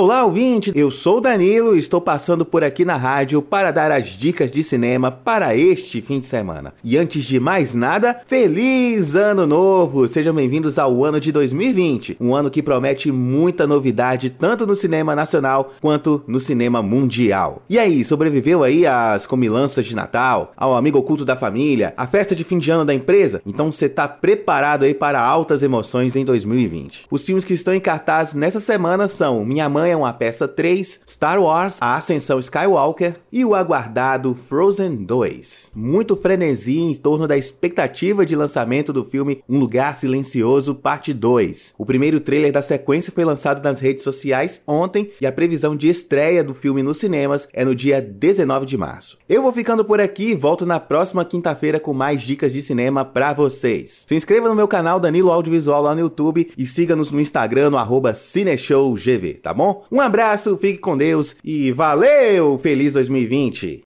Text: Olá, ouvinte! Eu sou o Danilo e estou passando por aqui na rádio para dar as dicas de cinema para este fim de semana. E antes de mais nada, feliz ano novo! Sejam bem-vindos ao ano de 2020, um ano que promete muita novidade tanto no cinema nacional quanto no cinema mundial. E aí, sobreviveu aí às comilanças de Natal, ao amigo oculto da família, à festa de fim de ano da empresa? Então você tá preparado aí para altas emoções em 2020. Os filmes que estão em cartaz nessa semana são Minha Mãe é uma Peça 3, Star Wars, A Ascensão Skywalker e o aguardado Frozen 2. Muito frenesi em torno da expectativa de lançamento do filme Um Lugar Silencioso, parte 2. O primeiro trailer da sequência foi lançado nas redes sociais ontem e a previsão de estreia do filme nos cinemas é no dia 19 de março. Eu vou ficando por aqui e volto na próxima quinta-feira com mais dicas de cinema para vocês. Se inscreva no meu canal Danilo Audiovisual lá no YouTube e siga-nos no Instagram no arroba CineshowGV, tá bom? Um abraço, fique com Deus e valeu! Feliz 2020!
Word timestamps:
Olá, 0.00 0.24
ouvinte! 0.24 0.72
Eu 0.74 0.90
sou 0.90 1.18
o 1.18 1.20
Danilo 1.20 1.76
e 1.76 1.78
estou 1.78 2.00
passando 2.00 2.42
por 2.42 2.64
aqui 2.64 2.86
na 2.86 2.96
rádio 2.96 3.42
para 3.42 3.70
dar 3.70 3.92
as 3.92 4.06
dicas 4.06 4.50
de 4.50 4.64
cinema 4.64 5.10
para 5.10 5.54
este 5.54 6.00
fim 6.00 6.18
de 6.20 6.24
semana. 6.24 6.72
E 6.82 6.96
antes 6.96 7.22
de 7.22 7.38
mais 7.38 7.74
nada, 7.74 8.18
feliz 8.26 9.14
ano 9.14 9.46
novo! 9.46 10.08
Sejam 10.08 10.32
bem-vindos 10.32 10.78
ao 10.78 11.04
ano 11.04 11.20
de 11.20 11.30
2020, 11.30 12.16
um 12.18 12.34
ano 12.34 12.50
que 12.50 12.62
promete 12.62 13.12
muita 13.12 13.66
novidade 13.66 14.30
tanto 14.30 14.66
no 14.66 14.74
cinema 14.74 15.14
nacional 15.14 15.74
quanto 15.82 16.24
no 16.26 16.40
cinema 16.40 16.80
mundial. 16.80 17.60
E 17.68 17.78
aí, 17.78 18.02
sobreviveu 18.02 18.64
aí 18.64 18.86
às 18.86 19.26
comilanças 19.26 19.84
de 19.84 19.94
Natal, 19.94 20.54
ao 20.56 20.74
amigo 20.74 20.98
oculto 20.98 21.26
da 21.26 21.36
família, 21.36 21.92
à 21.94 22.06
festa 22.06 22.34
de 22.34 22.42
fim 22.42 22.58
de 22.58 22.70
ano 22.70 22.86
da 22.86 22.94
empresa? 22.94 23.42
Então 23.44 23.70
você 23.70 23.86
tá 23.86 24.08
preparado 24.08 24.84
aí 24.84 24.94
para 24.94 25.20
altas 25.20 25.62
emoções 25.62 26.16
em 26.16 26.24
2020. 26.24 27.04
Os 27.10 27.22
filmes 27.22 27.44
que 27.44 27.52
estão 27.52 27.74
em 27.74 27.80
cartaz 27.80 28.32
nessa 28.32 28.60
semana 28.60 29.06
são 29.06 29.44
Minha 29.44 29.68
Mãe 29.68 29.89
é 29.90 29.96
uma 29.96 30.12
Peça 30.12 30.46
3, 30.46 31.00
Star 31.08 31.42
Wars, 31.42 31.76
A 31.80 31.96
Ascensão 31.96 32.38
Skywalker 32.38 33.16
e 33.32 33.44
o 33.44 33.54
aguardado 33.54 34.38
Frozen 34.48 35.04
2. 35.04 35.70
Muito 35.74 36.16
frenesi 36.16 36.78
em 36.78 36.94
torno 36.94 37.26
da 37.26 37.36
expectativa 37.36 38.24
de 38.24 38.36
lançamento 38.36 38.92
do 38.92 39.04
filme 39.04 39.42
Um 39.48 39.58
Lugar 39.58 39.96
Silencioso, 39.96 40.74
parte 40.74 41.12
2. 41.12 41.74
O 41.76 41.84
primeiro 41.84 42.20
trailer 42.20 42.52
da 42.52 42.62
sequência 42.62 43.12
foi 43.12 43.24
lançado 43.24 43.62
nas 43.62 43.80
redes 43.80 44.04
sociais 44.04 44.60
ontem 44.66 45.10
e 45.20 45.26
a 45.26 45.32
previsão 45.32 45.76
de 45.76 45.88
estreia 45.88 46.44
do 46.44 46.54
filme 46.54 46.82
nos 46.82 46.98
cinemas 46.98 47.48
é 47.52 47.64
no 47.64 47.74
dia 47.74 48.00
19 48.00 48.66
de 48.66 48.76
março. 48.76 49.18
Eu 49.28 49.42
vou 49.42 49.52
ficando 49.52 49.84
por 49.84 50.00
aqui 50.00 50.30
e 50.30 50.34
volto 50.34 50.64
na 50.64 50.78
próxima 50.78 51.24
quinta-feira 51.24 51.80
com 51.80 51.92
mais 51.92 52.22
dicas 52.22 52.52
de 52.52 52.62
cinema 52.62 53.04
para 53.04 53.32
vocês. 53.32 54.04
Se 54.06 54.14
inscreva 54.14 54.48
no 54.48 54.54
meu 54.54 54.68
canal 54.68 55.00
Danilo 55.00 55.32
Audiovisual 55.32 55.82
lá 55.82 55.94
no 55.94 56.00
YouTube 56.00 56.52
e 56.56 56.66
siga-nos 56.66 57.10
no 57.10 57.20
Instagram 57.20 57.70
no 57.70 57.78
arroba 57.78 58.14
CineshowGV, 58.14 59.34
tá 59.34 59.52
bom? 59.52 59.79
Um 59.90 60.00
abraço, 60.00 60.58
fique 60.58 60.78
com 60.78 60.96
Deus 60.96 61.36
e 61.44 61.70
valeu! 61.72 62.58
Feliz 62.58 62.92
2020! 62.92 63.78